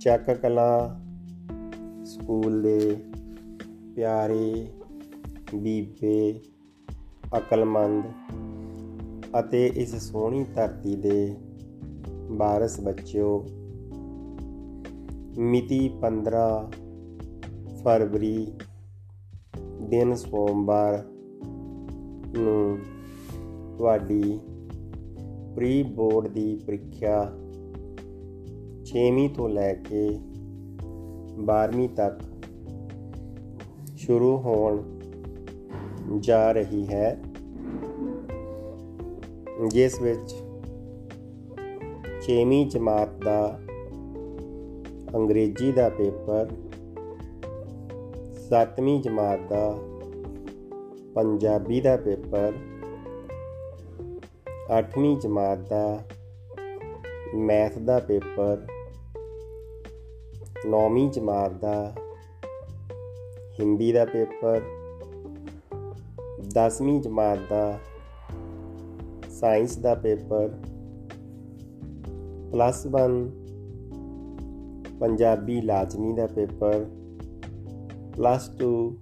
ਚੱਕ 0.00 0.30
ਕਲਾ 0.30 1.00
ਸਕੂਲ 2.04 2.62
ਦੇ 2.62 2.96
ਪਿਆਰੇ, 3.96 4.66
ਬੀਬੇ, 5.54 6.40
ਅਕਲਮੰਦ 7.38 8.04
ਅਤੇ 9.40 9.66
ਇਸ 9.66 9.96
ਸੋਹਣੀ 9.96 10.44
ਧਰਤੀ 10.44 10.96
ਦੇ 10.96 11.36
ਵਾਰਸ 12.30 12.80
ਬੱਚਿਓ, 12.80 13.46
ਮਿਤੀ 15.38 15.90
15 16.02 16.70
ਫਰਵਰੀ 17.84 18.52
ਦਿਨ 19.80 20.14
ਸੋਮਵਾਰ 20.14 21.04
ਨੂੰ 22.38 22.78
ਤੁਹਾਡੀ 23.78 24.40
ਪ੍ਰੀ 25.54 25.82
ਬੋਰਡ 25.82 26.28
ਦੀ 26.28 26.56
ਪ੍ਰੀਖਿਆ 26.66 27.32
6ਵੀਂ 28.90 29.28
ਤੋਂ 29.30 29.48
ਲੈ 29.48 29.74
ਕੇ 29.74 30.08
12ਵੀਂ 31.42 31.88
ਤੱਕ 31.88 32.20
ਸ਼ੁਰੂ 33.96 34.36
ਹੋਣ 34.38 34.82
ਜਾ 36.20 36.52
ਰਹੀ 36.52 36.86
ਹੈ, 36.88 37.22
ਜਿਸ 39.68 40.00
ਵਿੱਚ 40.00 40.34
6ਵੀਂ 42.22 42.66
ਜਮਾਤ 42.66 43.08
ਦਾ 43.24 43.60
ਅੰਗਰੇਜ਼ੀ 45.14 45.72
ਦਾ 45.72 45.88
ਪੇਪਰ 45.88 46.48
7ਵੀਂ 48.48 49.02
ਜਮਾਤ 49.02 49.40
ਦਾ 49.50 49.78
ਪੰਜਾਬੀ 51.14 51.80
ਦਾ 51.80 51.96
ਪੇਪਰ 51.96 52.52
8ਵੀਂ 54.80 55.16
ਜਮਾਤ 55.18 55.58
ਦਾ 55.58 56.02
ਮੈਥ 57.34 57.78
ਦਾ 57.78 57.98
ਪੇਪਰ 57.98 58.66
9ਵੀਂ 60.66 61.10
ਜਮਾਤ 61.10 61.52
ਦਾ 61.52 61.94
ਹਿੰਦੀ 63.60 63.92
ਦਾ 63.92 64.04
ਪੇਪਰ 64.04 64.60
10ਵੀਂ 66.48 67.00
ਜਮਾਤ 67.00 67.38
ਦਾ 67.50 67.78
ਸਾਇੰਸ 69.30 69.76
ਦਾ 69.76 69.94
ਪੇਪਰ, 69.94 70.48
ਪਲੱਸ 72.52 72.86
1 72.86 73.30
ਪੰਜਾਬੀ 75.00 75.60
ਲਾਜ਼ਮੀ 75.60 76.12
ਦਾ 76.12 76.26
ਪੇਪਰ, 76.26 76.86
ਪਲੱਸ 78.16 78.50
2 78.50 78.96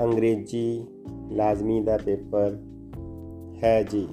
ਅੰਗਰੇਜ਼ੀ 0.00 0.86
ਲਾਜ਼ਮੀ 1.30 1.80
ਦਾ 1.80 1.96
ਪੇਪਰ 1.96 2.58
ਹੈ 3.64 3.82
ਜੀ। 3.82 4.08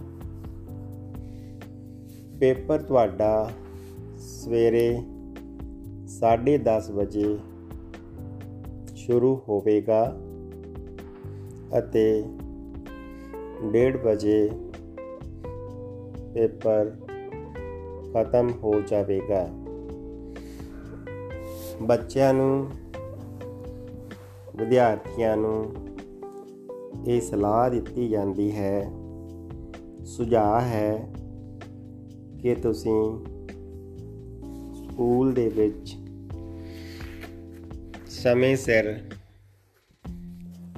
ਪੇਪਰ 2.40 2.82
ਤੁਹਾਡਾ 2.82 3.50
ਸਵੇਰੇ 4.18 5.00
10:30 6.24 6.92
ਵਜੇ 6.92 7.38
ਸ਼ੁਰੂ 8.96 9.36
ਹੋਵੇਗਾ 9.50 10.18
ਅਤੇ 11.78 12.24
1:30 13.64 13.98
ਵਜੇ 14.06 14.50
ਪੇਪਰ 16.34 16.92
ਖਤਮ 18.14 18.50
ਹੋ 18.64 18.74
ਜਾਵੇਗਾ। 18.82 19.48
ਬੱਚਿਆਂ 21.82 22.34
ਨੂੰ, 22.34 22.68
ਵਿਦਿਆਰਥੀਆਂ 24.56 25.38
ਨੂੰ 25.38 25.74
ਇਹ 27.08 27.22
ਸਲਾਹ 27.22 27.70
ਦਿੱਤੀ 27.70 28.08
ਜਾਂਦੀ 28.08 28.52
ਹੈ, 28.52 28.92
ਸੁਝਾਅ 30.06 30.62
ਹੈ 30.62 31.14
ਕਿ 32.40 32.56
ਤੁਸੀਂ 32.56 33.26
ਸਕੂਲ 34.74 35.34
ਦੇ 35.34 35.50
ਵਿੱਚ 35.50 35.96
ਸਮੇਂ 38.24 38.58
ਸਿਰ 38.58 39.02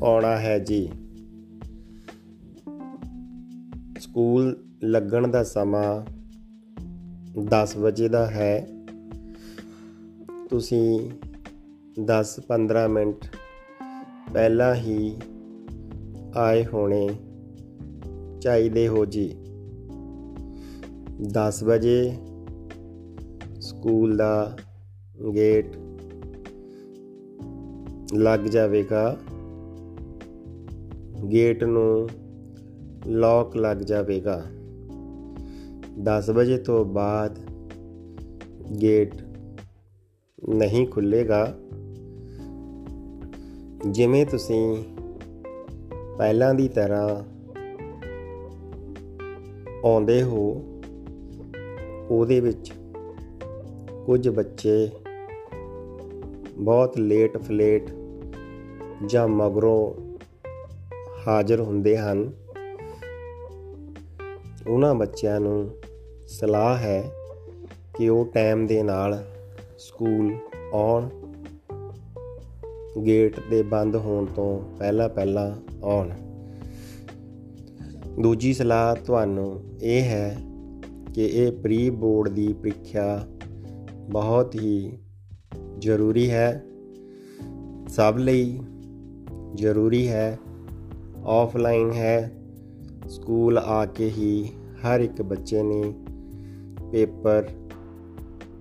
ਆਉਣਾ 0.04 0.38
ਹੈ 0.38 0.60
ਜੀ। 0.60 0.90
ਸਕੂਲ 4.00 4.64
ਲੱਗਣ 4.84 5.28
ਦਾ 5.28 5.44
ਸਮਾਂ 5.44 6.06
10 7.44 7.78
ਵਜੇ 7.78 8.08
ਦਾ 8.08 8.28
ਹੈ। 8.28 8.68
ਤੁਸੀਂ 10.50 11.12
10-15 12.04 12.88
ਮਿੰਟ 12.88 13.26
ਪਹਿਲਾਂ 14.34 14.76
ਹੀ 14.76 15.18
ਆਏ 16.36 16.66
ਹੋਣੇ 16.66 17.10
ਚਾਹੀਦੇ 18.42 18.88
ਹੋ 18.88 19.06
ਜੀ। 19.06 19.36
10 21.32 21.64
ਵਜੇ 21.64 22.14
ਸਕੂਲ 23.60 24.18
ਦਾ 24.18 24.58
ਗੇਟ 25.36 25.78
ਲੱਗ 28.14 28.40
ਜਾਵੇਗਾ। 28.40 29.18
ਗੇਟ 31.32 31.64
ਨੂੰ 31.64 32.10
ਲੌਕ 33.08 33.58
ਲੱਗ 33.58 33.78
ਜਾਵੇਗਾ। 33.78 34.44
10 36.04 36.30
ਵਜੇ 36.30 36.58
ਤੋਂ 36.58 36.86
ਬਾਅਦ 36.86 37.40
ਗੇਟ 38.82 39.16
ਨਹੀਂ 40.50 40.88
ਖੁੱਲੇਗਾ 40.88 41.58
ਜਿਵੇਂ 43.90 44.26
ਤੁਸੀਂ 44.26 44.84
ਪਹਿਲਾਂ 46.18 46.54
ਦੀ 46.54 46.68
ਤਰ੍ਹਾਂ 46.68 47.24
ਆਉਂਦੇ 49.86 50.24
ਹੋ, 50.24 50.64
ਉਹਦੇ 52.10 52.40
ਵਿੱਚ 52.40 52.74
ਕੁਝ 54.06 54.30
ਬੱਚੇ 54.30 54.90
ਬਹੁਤ 56.58 56.98
ਲੇਟ 56.98 57.38
ਫਲੇਟ 57.38 57.90
ਜਾਂ 59.06 59.28
ਮਗਰੋਂ 59.28 60.18
ਹਾਜ਼ਰ 61.28 61.60
ਹੁੰਦੇ 61.60 61.98
ਹਨ। 61.98 62.32
ਉਹਨਾਂ 64.68 64.96
ਬੱਚਿਆਂ 64.96 65.40
ਨੂੰ 65.40 65.70
ਸਲਾਹ 66.28 66.78
ਹੈ 66.78 67.04
ਕਿ 67.98 68.10
ਉਹ 68.10 68.26
ਟਾਈਮ 68.26 68.68
ਦੇ 68.68 68.84
ਨਾਲ 68.84 69.26
ਸਕੂਲ 69.80 70.36
ਆਉਣ। 70.74 71.10
ਗੇਟ 73.06 73.40
ਦੇ 73.50 73.64
ਬੰਦ 73.64 73.96
ਹੋਣ 73.96 74.26
ਤੋਂ 74.26 74.78
ਪਹਿਲਾਂ 74.78 75.10
ਪਹਿਲਾਂ 75.10 75.56
ਆਉਣ। 75.84 76.10
ਦੂਜੀ 78.22 78.54
ਸਲਾਹ 78.54 78.96
ਤੁਹਾਨੂੰ 78.96 79.64
ਇਹ 79.82 80.02
ਹੈ 80.02 80.38
ਕਿ 81.14 81.26
ਇਹ 81.26 81.52
ਪ੍ਰੀ 81.52 81.90
ਬੋਰਡ 81.90 82.30
ਦੀ 82.30 82.54
ਪ੍ਰੀਖਿਆ 82.54 83.28
ਬਹੁਤ 84.10 84.56
ਹੀ 84.56 84.98
ਜ਼ਰੂਰੀ 85.80 86.32
ਹੈ। 86.32 86.64
ਸਭ 87.90 88.16
ਲਈ 88.18 88.60
ਜ਼ਰੂਰੀ 89.56 90.10
ਹੈ। 90.10 90.40
ਆਫਲਾਈਨ 91.26 91.92
ਹੈ। 91.92 92.32
ਸਕੂਲ 93.10 93.58
ਆ 93.58 93.86
ਕੇ 93.86 94.06
ਹੀ 94.06 94.50
ਹਰ 94.86 95.00
ਇੱਕ 95.00 95.22
ਬੱਚੇ 95.22 95.64
ਨੇ 95.64 95.94
ਪੇਪਰ 96.92 97.50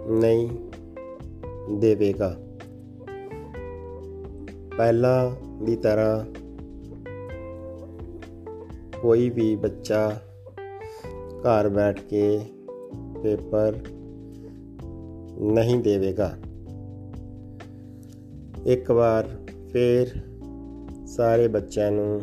ਨਹੀਂ 0.10 0.50
ਦੇਵੇਗਾ। 1.78 2.38
ਪਹਿਲਾਂ 4.78 5.32
ਦੀ 5.66 5.76
ਤਰ੍ਹਾਂ 5.76 6.26
ਕੋਈ 9.02 9.30
ਵੀ 9.30 9.56
ਬੱਚਾ 9.56 10.22
ਘਰ 11.40 11.70
ਬੈਠ 11.70 12.02
ਕੇ 12.02 12.40
ਪੇਪਰ 13.24 13.78
ਨਹੀਂ 15.40 15.80
ਦੇਵੇਗਾ। 15.80 16.38
ਇੱਕ 18.66 18.92
ਵਾਰ 18.92 19.30
ਫੇਰ 19.72 20.08
ਸਾਰੇ 21.06 21.48
ਬੱਚਿਆਂ 21.48 21.92
ਨੂੰ 21.92 22.22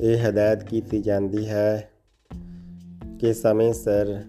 ਇਹ 0.00 0.28
ਹਦਾਇਤ 0.28 0.64
ਕੀਤੀ 0.64 1.02
ਜਾਂਦੀ 1.02 1.48
ਹੈ 1.48 1.90
ਕਿ 3.18 3.32
ਸਮੇਂ 3.32 3.72
ਸਿਰ 3.72 4.24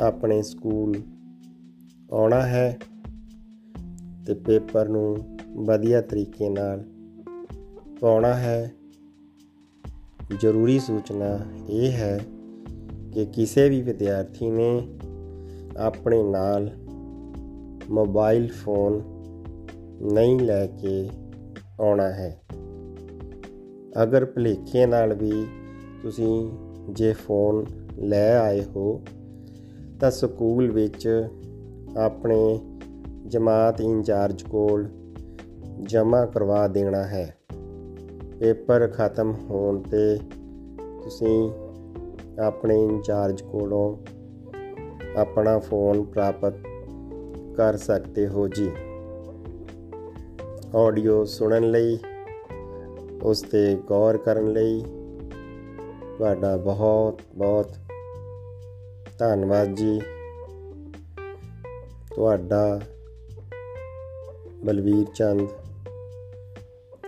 ਆਪਣੇ 0.00 0.42
ਸਕੂਲ 0.42 0.94
ਆਉਣਾ 2.12 2.42
ਹੈ 2.42 2.78
ਤੇ 4.26 4.34
ਪੇਪਰ 4.34 4.88
ਨੂੰ 4.88 5.38
ਵਧੀਆ 5.52 6.00
ਤਰੀਕੇ 6.00 6.48
ਨਾਲ 6.48 6.84
ਪਾਉਣਾ 8.00 8.34
ਹੈ। 8.34 8.72
ਜ਼ਰੂਰੀ 10.40 10.78
ਸੂਚਨਾ 10.78 11.38
ਇਹ 11.68 11.92
ਹੈ 11.92 12.20
ਕਿ 13.12 13.24
ਕਿਸੇ 13.24 13.68
ਵੀ 13.68 13.82
ਵਿਦਿਆਰਥੀ 13.82 14.50
ਨੇ 14.50 14.95
ਆਪਣੇ 15.78 16.22
ਨਾਲ 16.22 16.70
ਮੋਬਾਈਲ 17.90 18.52
ਫੋਨ 18.52 19.02
ਨਹੀਂ 20.12 20.40
ਲੈ 20.40 20.66
ਕੇ 20.66 21.10
ਆਉਣਾ 21.80 22.08
ਹੈ। 22.08 22.40
ਅਗਰ 24.02 24.24
ਭਲੇਖੇ 24.24 24.86
ਨਾਲ 24.86 25.14
ਵੀ 25.14 25.46
ਤੁਸੀਂ 26.02 26.50
ਜੇ 26.90 27.12
ਫੋਨ 27.12 27.66
ਲੈ 27.98 28.38
ਆਏ 28.38 28.64
ਹੋ, 28.64 29.02
ਤਾਂ 30.00 30.10
ਸਕੂਲ 30.10 30.70
ਵਿੱਚ 30.70 31.28
ਆਪਣੇ 31.96 32.60
ਜਮਾਤ 33.26 33.80
ਇੰਚਾਰਜ 33.80 34.42
ਕੋਲ 34.42 34.88
ਜਮ੍ਹਾਂ 35.82 36.26
ਕਰਵਾ 36.26 36.68
ਦੇਣਾ 36.68 37.02
ਹੈ। 37.02 37.36
ਪੇਪਰ 38.40 38.88
ਖਤਮ 38.88 39.34
ਹੋਣ 39.50 39.82
ਤੇ 39.82 40.18
ਤੁਸੀਂ 41.02 41.50
ਆਪਣੇ 42.40 42.84
ਇੰਚਾਰਜ 42.84 43.42
ਕੋਲੋਂ 43.42 44.15
ਆਪਣਾ 45.16 45.58
ਫੋਨ 45.58 46.02
ਪ੍ਰਾਪਤ 46.04 46.54
ਕਰ 47.56 47.76
ਸਕਦੇ 47.76 48.28
ਹੋ 48.28 48.48
ਜੀ। 48.48 48.70
ਆਡੀਓ 50.74 51.24
ਸੁਣਨ 51.24 51.70
ਲਈ, 51.70 51.98
ਉਸ 53.22 53.42
ਤੇ 53.42 53.76
ਗੌਰ 53.88 54.16
ਕਰਨ 54.16 54.52
ਲਈ 54.52 54.84
ਤੁਹਾਡਾ 56.18 56.56
ਬਹੁਤ 56.56 57.20
ਬਹੁਤ 57.34 57.72
ਧੰਨਵਾਦ 59.18 59.74
ਜੀ। 59.74 60.00
ਤੁਹਾਡਾ 62.14 62.80
ਬਲਵੀਰ 64.64 65.06
ਚੰਦ, 65.14 65.48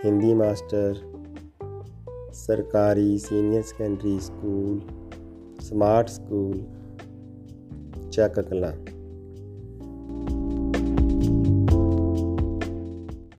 ਹਿੰਦੀ 0.05 0.33
ਮਾਸਟਰ, 0.33 0.95
ਸਰਕਾਰੀ 2.33 3.17
senior 3.17 3.63
secondary 3.63 4.19
school, 4.19 4.79
smart 5.59 6.09
school 6.09 6.61
Chak 8.11 8.39
Kalan 8.39 8.73